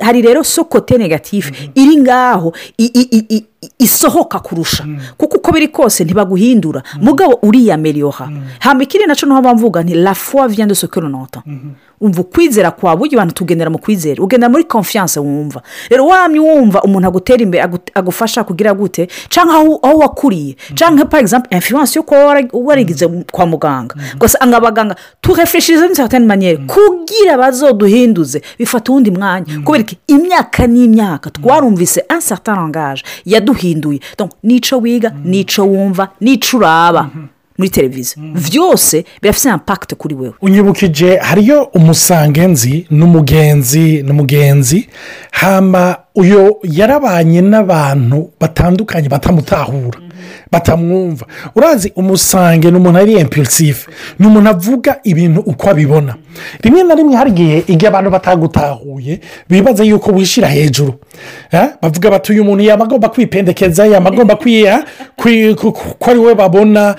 Hari 0.00 0.22
rero 0.22 0.44
so 0.44 0.64
kote 0.64 0.98
negatifu 0.98 1.52
iri 1.74 1.96
ngaho 1.96 2.52
i- 2.78 2.90
i- 2.94 3.08
i- 3.18 3.26
i- 3.36 3.44
isohoka 3.78 4.38
kurusha. 4.40 4.84
Kuko 5.18 5.36
uko 5.36 5.52
biri 5.52 5.68
kose 5.68 6.04
ntibaguhindura. 6.04 6.82
Mugabo 7.00 7.38
uriyameliora 7.42 8.28
hamba 8.58 8.84
ikindi 8.84 9.06
na 9.06 9.14
cyo 9.14 9.26
ni 9.28 9.34
ho 9.34 9.54
mvuga 9.54 9.82
nti 9.82 9.94
la 9.94 10.14
foi 10.14 10.48
vient 10.48 10.68
de 10.68 10.74
que 10.86 11.00
l'on 11.00 11.14
entend. 11.14 11.44
Umva 12.04 12.20
ukwizera 12.20 12.70
kwawe 12.70 13.08
abantu 13.12 13.34
tugendera 13.34 13.70
mu 13.70 13.78
kwizera. 13.78 14.22
Ugendera 14.22 14.48
muri 14.52 14.64
confiance 14.64 15.20
wumva. 15.20 15.62
Rero 15.90 16.06
wamye 16.06 16.40
wumva 16.40 16.82
umuntu 16.82 17.08
agutera 17.08 17.42
imbere 17.42 17.64
agu- 17.64 17.90
agufasha 17.94 18.44
kugira 18.44 18.74
gute 18.74 19.08
cyangwa 19.28 19.54
aho 19.56 19.98
wakuriye. 19.98 20.56
Cyangwa 20.74 21.04
par 21.06 21.20
exemple 21.20 21.48
influence 21.56 21.96
yo 21.98 22.02
kuba 22.02 22.44
warigize 22.52 23.08
kwa 23.32 23.46
muganga. 23.46 23.94
Ugasanga 24.16 24.56
abaganga 24.56 24.96
turefeshirize 25.20 25.88
certaine 25.94 26.26
manière. 26.26 26.58
Kugira 26.66 27.38
bazoduhinduze 27.38 28.42
bifata 28.58 28.92
uwundi 28.92 29.10
mwanya. 29.10 29.60
Kubera 29.64 29.82
iki 29.84 29.98
imyaka 30.06 30.66
n'imyaka 30.66 31.30
twarumvise 31.30 32.04
langage 32.46 33.02
yaduhinduye. 33.24 34.00
N'ico 34.42 34.76
wiga 34.78 35.12
n'ico 35.24 35.62
wumva 35.62 36.08
n'ico 36.20 36.56
uraba. 36.56 37.10
Muri 37.58 37.70
televiziyo. 37.70 38.22
Byose 38.50 39.04
birafite 39.22 39.48
impakiti 39.48 39.94
kuri 39.94 40.14
wewe. 40.14 40.34
Unyibukije 40.42 41.16
hariyo 41.16 41.62
umusangenzi 41.62 42.86
n'umugenzi 42.90 44.02
n'umugenzi 44.02 44.88
hama 45.30 45.96
uyu 46.14 46.56
yarabanye 46.62 47.40
n'abantu 47.40 48.30
batandukanye 48.40 49.08
batamutahura. 49.08 49.98
Batamwumva. 50.52 51.26
Urazi 51.56 51.92
umusange 51.96 52.70
ni 52.70 52.76
umuntu 52.76 52.98
ari 52.98 53.12
impulsive. 53.12 53.78
Ni 54.18 54.26
umuntu 54.26 54.50
avuga 54.50 54.96
ibintu 55.04 55.40
uko 55.40 55.70
abibona. 55.70 56.14
Rimwe 56.62 56.82
na 56.82 56.94
rimwe 56.94 57.16
hari 57.16 57.30
igihe 57.30 57.58
igihe 57.66 57.88
abantu 57.88 58.10
batagutahuye 58.10 59.20
bibaza 59.50 59.84
yuko 59.84 60.10
wishyira 60.10 60.48
hejuru. 60.48 60.94
Bavuga 61.82 62.10
bati 62.10 62.32
uyu 62.32 62.44
muntu 62.44 62.64
yaba 62.64 62.84
agomba 62.84 63.08
kwipendekeza 63.08 63.86
yaba 63.86 64.10
agomba 64.10 64.36
kwiha 64.36 64.84
ko 65.16 66.10
ari 66.10 66.18
we 66.18 66.34
babona. 66.34 66.94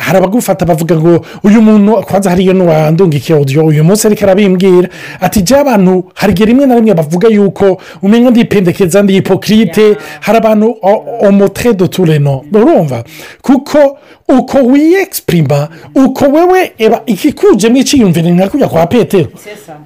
Hari 0.00 0.18
abagufata 0.18 0.64
bavuga 0.66 0.96
ngo 0.96 1.24
uyu 1.44 1.62
muntu 1.62 2.02
kwanza 2.02 2.30
hariyo 2.30 2.52
n'uwandungikiye 2.52 3.38
audio 3.38 3.66
uyu 3.66 3.84
munsi 3.84 4.06
ariko 4.06 4.24
arabimbwira. 4.24 4.88
Ati 5.20 5.42
jya 5.42 5.60
abantu 5.60 6.04
hari 6.14 6.32
igihe 6.32 6.46
rimwe 6.46 6.66
na 6.66 6.74
rimwe 6.74 6.94
bavuga 6.94 7.28
yuko 7.28 7.80
umenya 8.02 8.30
ndipendekeza 8.30 9.02
ndi 9.02 9.12
hipokirite 9.12 9.96
hari 10.20 10.38
abantu 10.38 10.76
omotre 11.20 11.72
de 11.74 11.88
tureno 11.88 12.42
urumva 12.60 13.04
kuko 13.42 13.98
uko 14.28 14.58
wiyegisiprima 14.58 15.68
uko 15.94 16.24
wewe 16.24 16.72
eba 16.78 17.02
ikikujemo 17.06 17.76
icyiyumvire 17.76 18.30
nka 18.30 18.48
kujya 18.48 18.68
kwa 18.68 18.86
petero. 18.86 19.28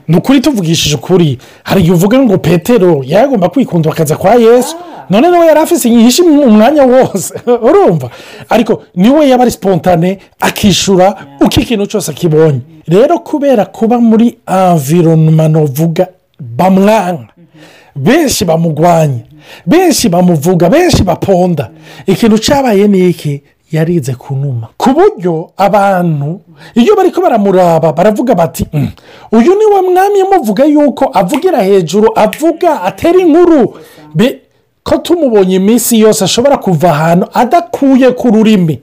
Ni 0.08 0.16
ukuri 0.16 0.40
tuvugishije 0.40 0.94
ukuri. 0.96 1.38
Hari 1.64 1.80
igihe 1.80 1.94
uvuga 1.94 2.18
ngo 2.18 2.38
petero 2.38 3.02
yagomba 3.04 3.48
kwikunda 3.48 3.90
akaza 3.90 4.16
kwa 4.16 4.34
yesu. 4.34 4.76
None 5.10 5.30
nawe 5.30 5.46
yari 5.46 5.60
afite 5.60 5.88
inyinshi 5.88 6.22
mu 6.22 6.50
mwanya 6.50 6.84
wose. 6.84 7.34
Urumva? 7.68 8.10
Ariko 8.48 8.82
ni 8.94 9.10
we 9.10 9.28
yaba 9.28 9.42
ari 9.42 9.50
spontane 9.50 10.18
akishyura 10.40 11.16
uko 11.40 11.60
ikintu 11.60 11.86
cyose 11.86 12.10
akibonye. 12.10 12.60
Rero 12.88 13.18
kubera 13.18 13.64
kuba 13.64 14.00
muri 14.00 14.38
environnement 14.46 15.52
novuga 15.52 16.06
bamwanga 16.40 17.35
benshi 17.96 18.44
bamugwanya 18.44 19.20
benshi 19.66 20.08
bamuvuga 20.08 20.68
benshi 20.68 21.02
baponda. 21.02 21.70
Ikintu 22.06 22.38
cyabaye 22.38 22.88
ni 22.88 23.08
iki? 23.08 23.42
Yarize 23.72 24.14
kunuma. 24.14 24.68
Ku 24.76 24.90
buryo 24.90 25.50
abantu 25.56 26.40
iyo 26.74 26.96
bari 26.96 27.10
ko 27.10 27.20
baramuraba 27.20 27.92
baravuga 27.92 28.34
bati 28.34 28.66
"Mm, 28.72 28.88
uyu 29.32 29.54
ni 29.54 29.64
we 29.74 29.80
mwami 29.82 30.22
muvuga 30.32 30.64
yuko 30.64 31.04
avugira 31.14 31.62
hejuru 31.62 32.08
avuga 32.14 32.82
atera 32.82 33.18
inkuru. 33.18 33.74
Ko 34.84 34.96
tumubonye 34.98 35.56
iminsi 35.56 36.00
yose 36.00 36.24
ashobora 36.24 36.56
kuva 36.56 36.90
ahantu 36.90 37.26
adakuye 37.34 38.10
ku 38.14 38.28
rurimi. 38.30 38.80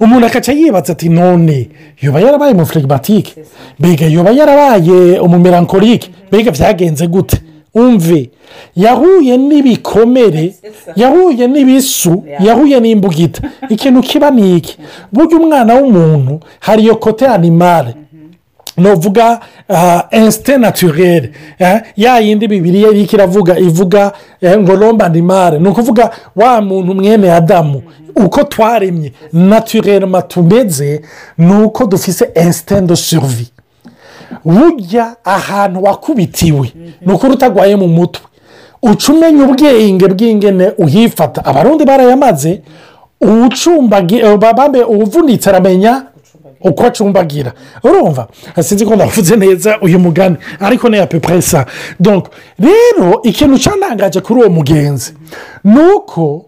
Umuntu 0.00 0.26
akaca 0.26 0.52
yibaza 0.52 0.92
ati 0.92 1.08
none 1.08 1.68
yoba 2.02 2.20
yarabaye 2.20 2.52
umufirigimatike 2.54 3.34
mbega 3.78 4.06
yoba 4.06 4.30
yarabaye 4.30 5.18
umumerankorike 5.18 6.10
mbega 6.28 6.50
byagenze 6.50 7.06
gute? 7.06 7.36
Umve. 7.74 8.30
Yahuye 8.76 9.36
n'ibikomere 9.36 10.54
yahuye 10.96 11.46
n'ibisu 11.48 12.24
yahuye 12.40 12.80
n'imbugita. 12.80 13.42
Ikintu 13.68 14.00
kiba 14.02 14.30
ni 14.30 14.56
iki? 14.56 14.78
Burya 15.12 15.36
umwana 15.38 15.74
w'umuntu 15.74 16.40
hari 16.60 16.82
iyo 16.82 16.96
kote 16.96 17.26
animale 17.26 17.94
nuvuga 18.76 19.40
insite 20.10 20.58
naturere 20.58 21.32
ya 21.96 22.18
yindi 22.18 22.48
bibiriya 22.48 22.90
iri 22.90 23.02
iravuga 23.12 23.58
ivuga 23.58 24.12
ngo 24.58 24.76
romba 24.76 25.04
animare 25.06 25.58
ni 25.58 25.68
ukuvuga 25.68 26.10
wa 26.36 26.60
muntu 26.60 26.94
mwene 26.94 27.32
adamu 27.32 27.82
uko 28.16 28.42
twaremye 28.44 29.12
naturerema 29.32 30.22
tumeze 30.22 31.02
ni 31.38 31.54
uko 31.62 31.86
dufise 31.86 32.28
insite 32.46 32.80
do 32.80 32.96
suruvi 32.96 33.46
burya 34.44 35.16
ahantu 35.24 35.82
wakubitiwe 35.82 36.72
ni 37.06 37.12
ukuri 37.12 37.32
utagwaye 37.32 37.76
mu 37.76 37.88
mutwe. 37.88 38.22
Uca 38.82 39.08
umenya 39.12 39.44
ubwenge 39.44 40.08
bw'ingene 40.08 40.72
uhifata. 40.78 41.44
Abarundi 41.44 41.84
barayamaze 41.84 42.62
uwuvunitse 44.84 45.50
aramenya 45.50 46.02
uko 46.60 46.84
acumbagira. 46.86 47.52
Urumva? 47.84 48.28
Sinzi 48.60 48.86
ko 48.86 48.96
navuze 48.96 49.36
neza 49.36 49.78
uyu 49.80 49.98
mugani 49.98 50.36
ariko 50.60 50.88
ni 50.88 50.96
pepuresa 51.06 51.66
rero 52.58 53.20
ikintu 53.22 53.58
cyanangaje 53.58 54.20
kuri 54.20 54.40
uwo 54.40 54.50
mugenzi 54.50 55.12
ni 55.64 55.80
uko 55.96 56.44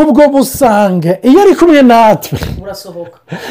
ubwo 0.00 0.28
busange 0.28 1.18
iyo 1.22 1.40
ari 1.42 1.54
kumwe 1.54 1.82
natwe. 1.82 2.38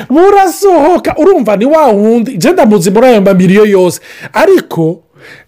Burasohoka 0.09 1.15
urumva 1.17 1.55
ni 1.57 1.65
wa 1.65 1.87
wundi 1.87 2.37
genda 2.37 2.65
muzi 2.65 2.91
muri 2.91 3.05
ayo 3.07 3.21
mamiriyo 3.21 3.65
yose. 3.65 3.99
Ariko 4.33 4.99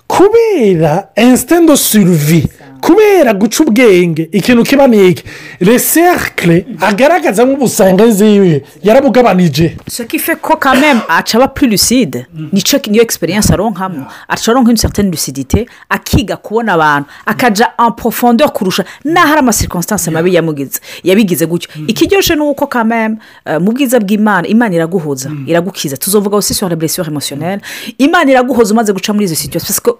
kubera 0.07 1.07
insitendo 1.15 1.77
suruvi 1.77 2.47
kubera 2.85 3.33
guca 3.33 3.59
ubwenge 3.63 4.29
ikintu 4.31 4.63
kiba 4.63 4.87
ni 4.87 5.07
iki 5.09 5.23
reserikire 5.59 6.65
agaragaza 6.81 7.45
nk'ubusanga 7.45 8.07
ziwe 8.09 8.61
yarabugabanije 8.83 9.77
ife 10.13 10.35
ko 10.35 10.55
kameme 10.57 11.01
aca 11.07 11.35
aba 11.37 11.47
puriside 11.47 12.25
niyo 12.53 13.01
egisperiyanse 13.01 13.53
aronkamo 13.53 14.05
aca 14.27 14.47
aronka 14.51 14.69
indi 14.71 14.81
satani 14.81 15.11
lusidite 15.11 15.65
akiga 15.89 16.37
kubona 16.37 16.73
abantu 16.73 17.09
akajya 17.25 17.77
ampofondo 17.77 18.49
kurusha 18.49 18.85
n'aho 19.03 19.31
ari 19.33 19.39
amasirikonsitanse 19.39 20.11
mabi 20.11 20.33
yamugize 20.35 20.79
yabigize 21.03 21.45
gutyo 21.45 21.69
ikiryoshye 21.87 22.35
ni 22.35 22.41
uko 22.41 22.67
kameme 22.67 23.17
mu 23.59 23.71
bwiza 23.71 23.99
bw'imana 23.99 24.47
imana 24.47 24.75
iraguhuza 24.75 25.31
iragukiza 25.47 25.97
tuzovuga 25.97 26.37
aussi 26.37 26.53
sur 26.53 26.69
reburesiyoni 26.69 27.09
emosiyoneri 27.11 27.61
imana 27.97 28.31
iraguhuza 28.31 28.73
umaze 28.73 28.93
guca 28.93 29.13
muri 29.13 29.25
izo 29.25 29.35
situwasiyo 29.35 29.99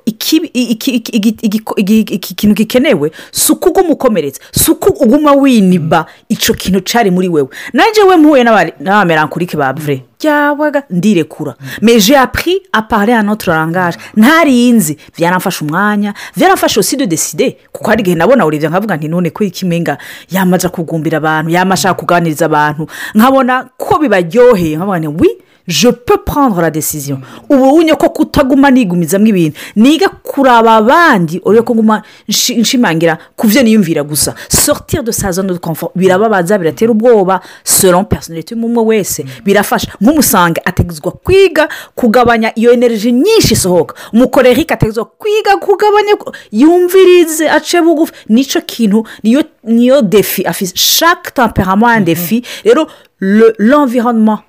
ikintu 2.06 2.54
gikenewe 2.76 3.12
si 3.32 3.52
uko 3.52 3.70
uguma 3.70 3.90
ukomeretse 3.90 4.42
si 4.52 4.72
uko 4.72 4.90
uguma 5.04 5.32
winiba 5.34 6.06
icyo 6.30 6.54
kintu 6.54 6.80
cyari 6.80 7.12
muri 7.12 7.28
wewe. 7.30 7.48
Nanjye 7.74 8.04
we 8.04 8.18
mpuye 8.18 8.44
n'abamerankurike 8.44 9.58
ba 9.58 9.74
vure 9.74 10.04
byabaga 10.20 10.84
ndirekura. 10.90 11.56
Meje 11.82 12.18
apuri 12.18 12.62
apare 12.72 13.14
hano 13.14 13.36
turarangaje 13.36 13.98
ntarinzi. 14.16 14.98
Byaramfashe 15.18 15.66
umwanya 15.66 16.14
byaramfashe 16.38 16.80
aussi 16.80 16.98
de 16.98 17.06
deside 17.08 17.58
kuko 17.72 17.90
hari 17.90 18.02
igihe 18.02 18.16
nabona 18.16 18.46
urebye 18.46 18.70
nkavuga 18.70 18.96
nti 18.98 19.08
none 19.08 19.30
ko 19.30 19.44
ikimenga 19.44 19.98
yamaze 20.32 20.70
kugumbira 20.70 21.18
abantu 21.18 21.50
yamashaka 21.52 21.94
kuganiriza 21.94 22.46
abantu. 22.46 22.88
Nkabona 23.16 23.70
ko 23.78 24.00
bibaryoheye. 24.00 24.76
Nkavuga 24.76 25.00
ni 25.00 25.08
wi 25.08 25.30
je 25.68 25.90
peux 25.90 26.18
prendre 26.18 26.62
la 26.62 26.70
décision. 26.72 27.20
Ubu 27.50 27.64
unye 27.80 27.94
ko 27.96 28.10
kutaguma 28.10 28.72
nigumizamo 28.72 29.26
ibintu. 29.28 29.58
Niga 29.76 30.10
kuraba 30.10 30.76
abandi 30.76 31.42
urebe 31.46 31.64
ko 31.66 31.74
nguma 31.76 32.02
nshimangira 32.28 33.18
ku 33.36 33.48
byo 33.48 33.64
niyumvira 33.64 34.04
gusa. 34.04 34.36
Sortir 34.50 35.04
de 35.04 35.12
sa 35.12 35.32
zone 35.32 35.48
de 35.54 35.58
confort 35.60 35.92
birababaza 35.96 36.58
biratera 36.58 36.92
ubwoba. 36.92 37.42
Selon 37.64 38.04
personality 38.06 38.54
y'umwe 38.54 38.84
wese 38.84 39.26
birafasha. 39.44 39.92
Nk'umusange 40.02 40.62
ategetswe 40.66 41.12
kwiga 41.24 41.68
kugabanya 41.96 42.52
iyo 42.56 42.72
energy 42.72 43.12
nyinshi 43.12 43.54
isohoka. 43.54 43.96
Umukorerike 44.14 44.74
ategetswe 44.74 45.04
kwiga 45.18 45.58
kugabanya 45.58 46.14
yumvirize 46.52 47.50
ace 47.50 47.82
bugufi. 47.82 48.14
Nicyo 48.30 48.62
kintu 48.62 49.04
niyo 49.24 49.44
niyo 49.64 50.02
defi. 50.02 50.44
Afite 50.46 50.74
chaque 50.76 51.32
temperament 51.34 51.94
ya 52.00 52.06
defi. 52.06 52.44
Rero 52.64 52.88
l'environnement. 53.20 54.40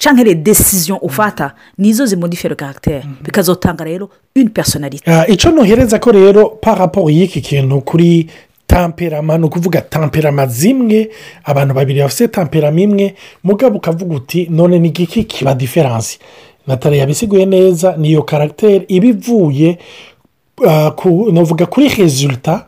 Cyangwa 0.00 0.24
re 0.24 0.34
desiziyo 0.34 0.96
ufata 0.96 1.52
nizo 1.78 2.06
zimodifera 2.06 2.54
karagiteri 2.56 3.04
bikazotanga 3.22 3.84
rero 3.84 4.08
une 4.36 4.48
personalite 4.48 5.04
icyo 5.28 5.50
ntuhereza 5.52 5.98
ko 6.00 6.10
rero 6.12 6.48
paraporo 6.56 7.10
y'iki 7.10 7.40
kintu 7.40 7.80
kuri 7.84 8.26
tamperama 8.66 9.38
ni 9.38 9.44
ukuvuga 9.44 9.80
tamperama 9.80 10.46
zimwe 10.46 11.10
abantu 11.44 11.74
babiri 11.74 12.00
bafite 12.00 12.28
tamperama 12.28 12.80
imwe 12.80 13.14
mugabo 13.44 13.76
ukavuga 13.76 14.14
uti 14.16 14.46
none 14.50 14.78
ni 14.78 14.88
igiki 14.88 15.24
kiba 15.24 15.54
diferansi 15.54 16.18
natale 16.66 16.96
yabisiguye 16.98 17.46
neza 17.46 17.96
niyo 17.96 18.22
karagiteri 18.22 18.84
iba 18.88 19.06
ivuye 19.06 19.78
navuga 21.32 21.66
kuri 21.66 21.88
rezilita 21.88 22.66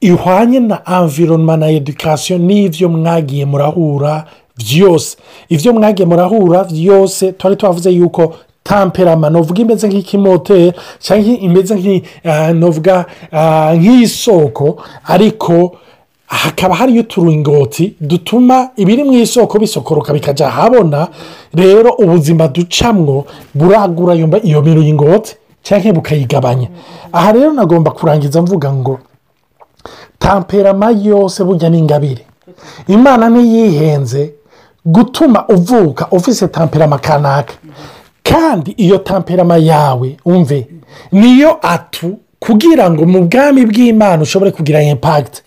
ihwanye 0.00 0.60
na 0.60 0.82
environnement 1.02 1.60
na 1.60 1.70
edukasiyo 1.70 2.38
n'ibyo 2.38 2.88
mwagiye 2.88 3.44
murahura 3.44 4.24
byose 4.56 5.16
ibyo 5.48 5.72
mwagiye 5.72 6.06
murahura 6.08 6.64
byose 6.64 7.32
twari 7.32 7.56
twavuze 7.56 7.90
yuko 7.90 8.34
tamperama 8.64 9.30
navuga 9.30 9.60
imeze 9.62 9.88
nk'ikimoteri 9.88 10.72
cyangwa 11.00 11.32
imeze 11.46 12.02
navuga 12.54 13.04
nk'isoko 13.76 14.76
ariko 15.04 15.76
hakaba 16.26 16.74
hariyo 16.74 17.00
uturingoti 17.00 17.94
dutuma 18.00 18.70
ibiri 18.76 19.04
mu 19.04 19.12
isoko 19.12 19.58
bisokoroka 19.58 20.12
bikajya 20.12 20.46
ahabona. 20.48 21.08
Rero 21.54 21.90
ubuzima 21.92 22.48
ducamwo 22.48 23.26
buragura 23.54 24.14
iyo 24.42 24.62
miringoti 24.62 25.36
cyangwa 25.62 25.92
bukayigabanya. 25.92 26.68
Aha 27.12 27.32
rero 27.32 27.52
nagomba 27.52 27.90
kurangiza 27.90 28.42
mvuga 28.42 28.72
ngo 28.72 28.98
tamperama 30.18 30.90
yose 30.90 31.44
burya 31.44 31.70
ni 31.70 31.78
ingabire 31.78 32.26
imana 32.88 33.28
ntiyihenze 33.30 34.32
gutuma 34.84 35.44
uvuka 35.48 36.06
ufite 36.10 36.48
tamperama 36.48 36.98
kanaka 36.98 37.54
kandi 38.22 38.70
iyo 38.70 38.98
tamperama 38.98 39.56
yawe 39.56 40.16
umve 40.24 40.66
niyo 41.12 41.58
atu 41.62 42.18
kugira 42.40 42.90
ngo 42.90 43.06
mu 43.06 43.20
bwami 43.24 43.64
bw'imana 43.66 44.22
ushobore 44.22 44.50
kugira 44.50 44.82
impagiti 44.82 45.42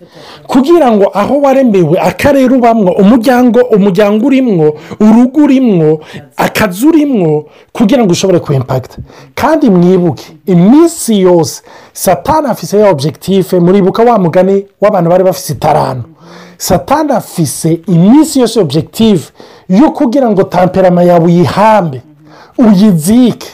kugira 0.47 0.91
ngo 0.91 1.05
aho 1.13 1.41
waremewe 1.41 1.99
akarere 1.99 2.55
ubamwo 2.55 2.91
umuryango 2.91 3.59
umuryango 3.61 4.25
urimwo 4.27 4.73
urugo 4.99 5.43
urimwo 5.43 5.99
akazi 6.37 6.87
urimwo 6.87 7.45
kugira 7.71 8.01
ngo 8.03 8.11
ushobore 8.11 8.39
ku 8.39 8.53
impagita 8.53 8.97
kandi 9.35 9.69
mwibuke 9.69 10.25
iminsi 10.45 11.21
yose 11.21 11.61
satana 11.93 12.49
afise 12.49 12.79
ya 12.79 12.89
objekitife 12.89 13.59
muribuka 13.59 14.03
wa 14.03 14.17
mugani 14.19 14.65
w'abantu 14.81 15.09
bari 15.09 15.23
bafite 15.23 15.49
itaranu 15.53 16.03
satana 16.57 17.15
afise 17.17 17.79
iminsi 17.87 18.39
yose 18.39 18.59
objekitife 18.59 19.31
yo 19.69 19.91
kugira 19.91 20.29
ngo 20.29 20.43
tamperama 20.43 21.03
yawe 21.03 21.25
uyihambe 21.25 22.01
uyizike 22.57 23.47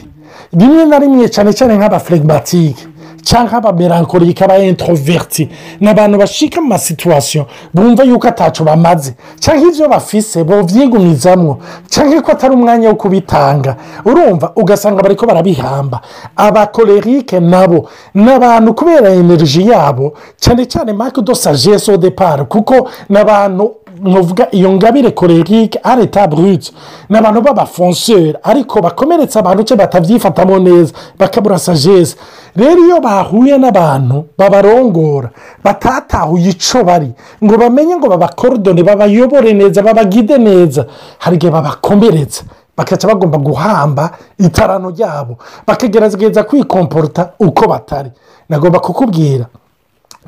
rimwe 0.54 0.86
na 0.86 1.00
rimwe 1.00 1.30
cyane 1.30 1.54
cyane 1.54 1.78
nk'abaflegimatike 1.78 2.88
cyangwa 3.24 3.54
abamerankorike 3.58 4.44
aba 4.44 4.58
introverti. 4.58 5.50
Ni 5.80 5.90
abantu 5.90 6.18
bashika 6.18 6.62
mu 6.62 6.68
masituwasiyo 6.68 7.46
bumva 7.74 8.04
yuko 8.04 8.28
atacu 8.28 8.64
bamaze. 8.64 9.14
Cyangwa 9.40 9.70
ibyo 9.72 9.90
bafise 9.90 10.44
bobyigumizamwo 10.44 11.58
cyangwa 11.90 12.22
ko 12.22 12.32
atari 12.32 12.54
umwanya 12.54 12.90
wo 12.90 12.96
kubitanga. 12.96 13.76
Urumva 14.06 14.52
ugasanga 14.56 15.02
bari 15.04 15.16
ko 15.16 15.26
barabihamba. 15.26 16.02
Abakorerike 16.36 17.40
nabo 17.40 17.90
ni 18.14 18.32
abantu 18.32 18.74
kubera 18.74 19.10
energy 19.10 19.70
yabo 19.70 20.14
cyane 20.40 20.66
cyane 20.66 20.94
marike 20.94 21.22
do 21.22 21.36
sagesse 21.36 21.98
de 21.98 22.10
pari 22.12 22.46
kuko 22.46 22.90
ni 23.10 23.18
abantu 23.18 23.72
ntuvuga 24.04 24.48
iyo 24.52 24.72
ngabire 24.74 25.12
korerike 25.12 25.80
areta 25.84 26.28
burute 26.28 26.72
ni 27.10 27.18
abantu 27.18 27.42
b'abafonseri 27.42 28.36
ariko 28.44 28.82
bakomeretsa 28.82 29.40
abantu 29.40 29.64
cyo 29.64 29.76
batabyifatamo 29.76 30.60
neza 30.60 30.94
bakabura 31.20 31.60
sagesse 31.60 32.16
rero 32.56 32.82
iyo 32.86 33.00
bahuye 33.02 33.58
n'abantu 33.58 34.26
babarongora 34.38 35.30
batatahuye 35.64 36.50
icyo 36.50 36.84
bari 36.84 37.12
ngo 37.44 37.58
bamenye 37.58 37.96
ngo 37.96 38.08
babakorodone 38.10 38.84
babayobore 38.84 39.54
neza 39.54 39.82
babagide 39.82 40.38
neza 40.38 40.86
hari 41.20 41.36
igihe 41.36 41.52
babakomeretsa 41.52 42.44
bakaca 42.78 43.08
bagomba 43.08 43.38
guhamba 43.38 44.12
itarano 44.38 44.90
ryabo 44.90 45.38
bakagerageza 45.68 46.44
kwikomporota 46.44 47.30
uko 47.40 47.68
batari. 47.68 48.12
Nagomba 48.50 48.80
kukubwira 48.80 49.46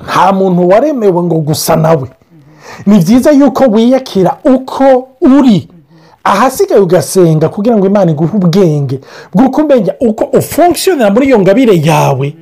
nta 0.06 0.32
muntu 0.34 0.70
waremewe 0.70 1.24
ngo 1.24 1.36
gusa 1.36 1.76
nawe. 1.76 2.08
Ni 2.86 3.00
byiza 3.00 3.32
yuko 3.32 3.64
wiyakira 3.64 4.38
uko 4.44 5.08
uri. 5.22 5.68
Ahasigaye 6.24 6.82
ugasenga 6.82 7.50
kugira 7.50 7.78
ngo 7.78 7.86
imana 7.88 8.12
iguhe 8.12 8.38
ubwenge 8.38 9.00
bw'uko 9.34 9.62
umenya 9.62 9.94
uko 10.02 10.24
ufunkishonera 10.38 11.10
muri 11.12 11.26
iyo 11.28 11.40
ngabire 11.40 11.82
yawe 11.84 12.34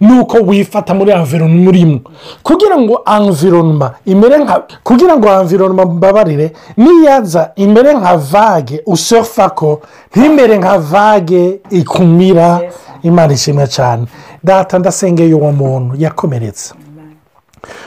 nuko 0.00 0.36
wifata 0.38 0.94
muri 0.94 1.10
environoma 1.12 1.68
urimo 1.68 2.00
kugira 2.42 2.78
ngo 2.78 3.02
environoma 3.16 3.94
imere 4.06 4.38
nka 4.38 4.62
kugira 4.84 5.16
ngo 5.16 5.28
environoma 5.40 5.84
mbabarire 5.84 6.52
niyaza 6.76 7.50
imere 7.56 7.94
nka 7.94 8.16
vage 8.16 8.82
usurfa 8.86 9.50
ko 9.50 9.80
ntimere 10.16 10.58
nka 10.58 10.78
vage 10.78 11.60
ikumira. 11.70 12.60
Imana 13.02 13.32
ishimwe 13.32 13.66
cyane. 13.66 14.06
Data 14.44 14.78
ndasengeye 14.78 15.34
uwo 15.34 15.52
muntu 15.52 15.94
yakomeretse. 15.98 16.74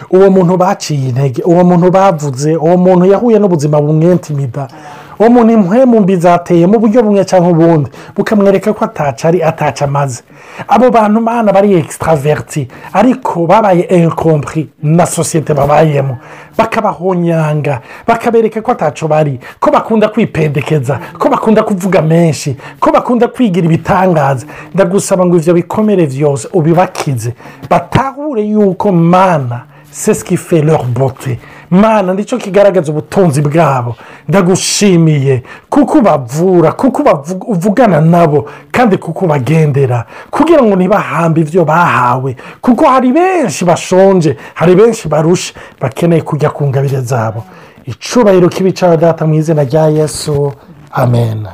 Uwo 0.09 0.29
muntu 0.31 0.57
baciye 0.57 1.09
intege 1.09 1.41
uwo 1.43 1.63
muntu 1.63 1.91
bavuze 1.91 2.55
uwo 2.55 2.77
muntu 2.77 3.05
yahuye 3.05 3.39
n'ubuzima 3.39 3.81
bumwentimida 3.81 4.67
uwo 5.19 5.29
muntu 5.29 5.53
impwemu 5.53 5.99
mbi 5.99 6.15
zateye 6.15 6.67
mu 6.67 6.79
buryo 6.79 7.03
bumwe 7.03 7.25
cyangwa 7.25 7.49
ubundi. 7.51 7.89
Bukamwereka 8.15 8.73
ko 8.73 8.85
ataca 8.85 9.25
ari 9.27 9.43
ataca 9.43 9.81
amaze. 9.85 10.23
Abo 10.67 10.89
bantu 10.91 11.19
bana 11.21 11.51
bari 11.53 11.73
ekisitaraveriti 11.75 12.67
ariko 12.93 13.45
babaye 13.47 13.83
enkompuri 13.91 14.69
na 14.83 15.05
sosiyete 15.05 15.53
babayemo. 15.53 16.17
Bakabahonyanga 16.57 17.81
bakabereka 18.07 18.61
ko 18.61 18.71
ataco 18.71 19.07
bari. 19.07 19.39
Ko 19.59 19.71
bakunda 19.71 20.07
kwipendekeza 20.07 20.99
ko 21.19 21.29
bakunda 21.29 21.63
kuvuga 21.63 22.01
menshi 22.01 22.55
ko 22.79 22.91
bakunda 22.91 23.27
kwigira 23.27 23.65
ibitangaza. 23.67 24.45
Ndagusaba 24.73 25.25
ngo 25.25 25.35
ibyo 25.37 25.53
bikomere 25.53 26.07
byose 26.07 26.47
ubibakize. 26.53 27.33
Batahure 27.69 28.41
yuko 28.41 28.91
mana 28.91 29.63
sesikife 29.91 30.61
lor 30.61 30.83
bote 30.85 31.39
mana 31.69 32.13
ni 32.13 32.25
cyo 32.25 32.37
kigaragaza 32.37 32.91
ubutunzi 32.91 33.41
bwabo 33.41 33.95
ndagushimiye 34.27 35.43
kuko 35.69 35.97
ubavura 35.97 36.71
kuko 36.71 37.23
uvugana 37.47 38.01
nabo 38.01 38.49
kandi 38.71 38.97
kuko 38.97 39.25
ubagendera 39.25 40.05
kugira 40.31 40.63
ngo 40.63 40.75
ntibahambe 40.75 41.41
ibyo 41.41 41.65
bahawe 41.65 42.35
kuko 42.61 42.85
hari 42.89 43.11
benshi 43.11 43.65
bashonje 43.65 44.37
hari 44.53 44.75
benshi 44.75 45.07
barushe 45.07 45.53
bakeneye 45.81 46.21
kujya 46.21 46.49
ku 46.49 46.67
ngabire 46.67 47.01
zabo. 47.01 47.43
Icubahiro 47.85 48.49
k'ibicara 48.49 48.97
data 48.97 49.25
mu 49.25 49.33
izina 49.35 49.63
rya 49.63 49.87
yesu 49.89 50.53
amen. 50.91 51.47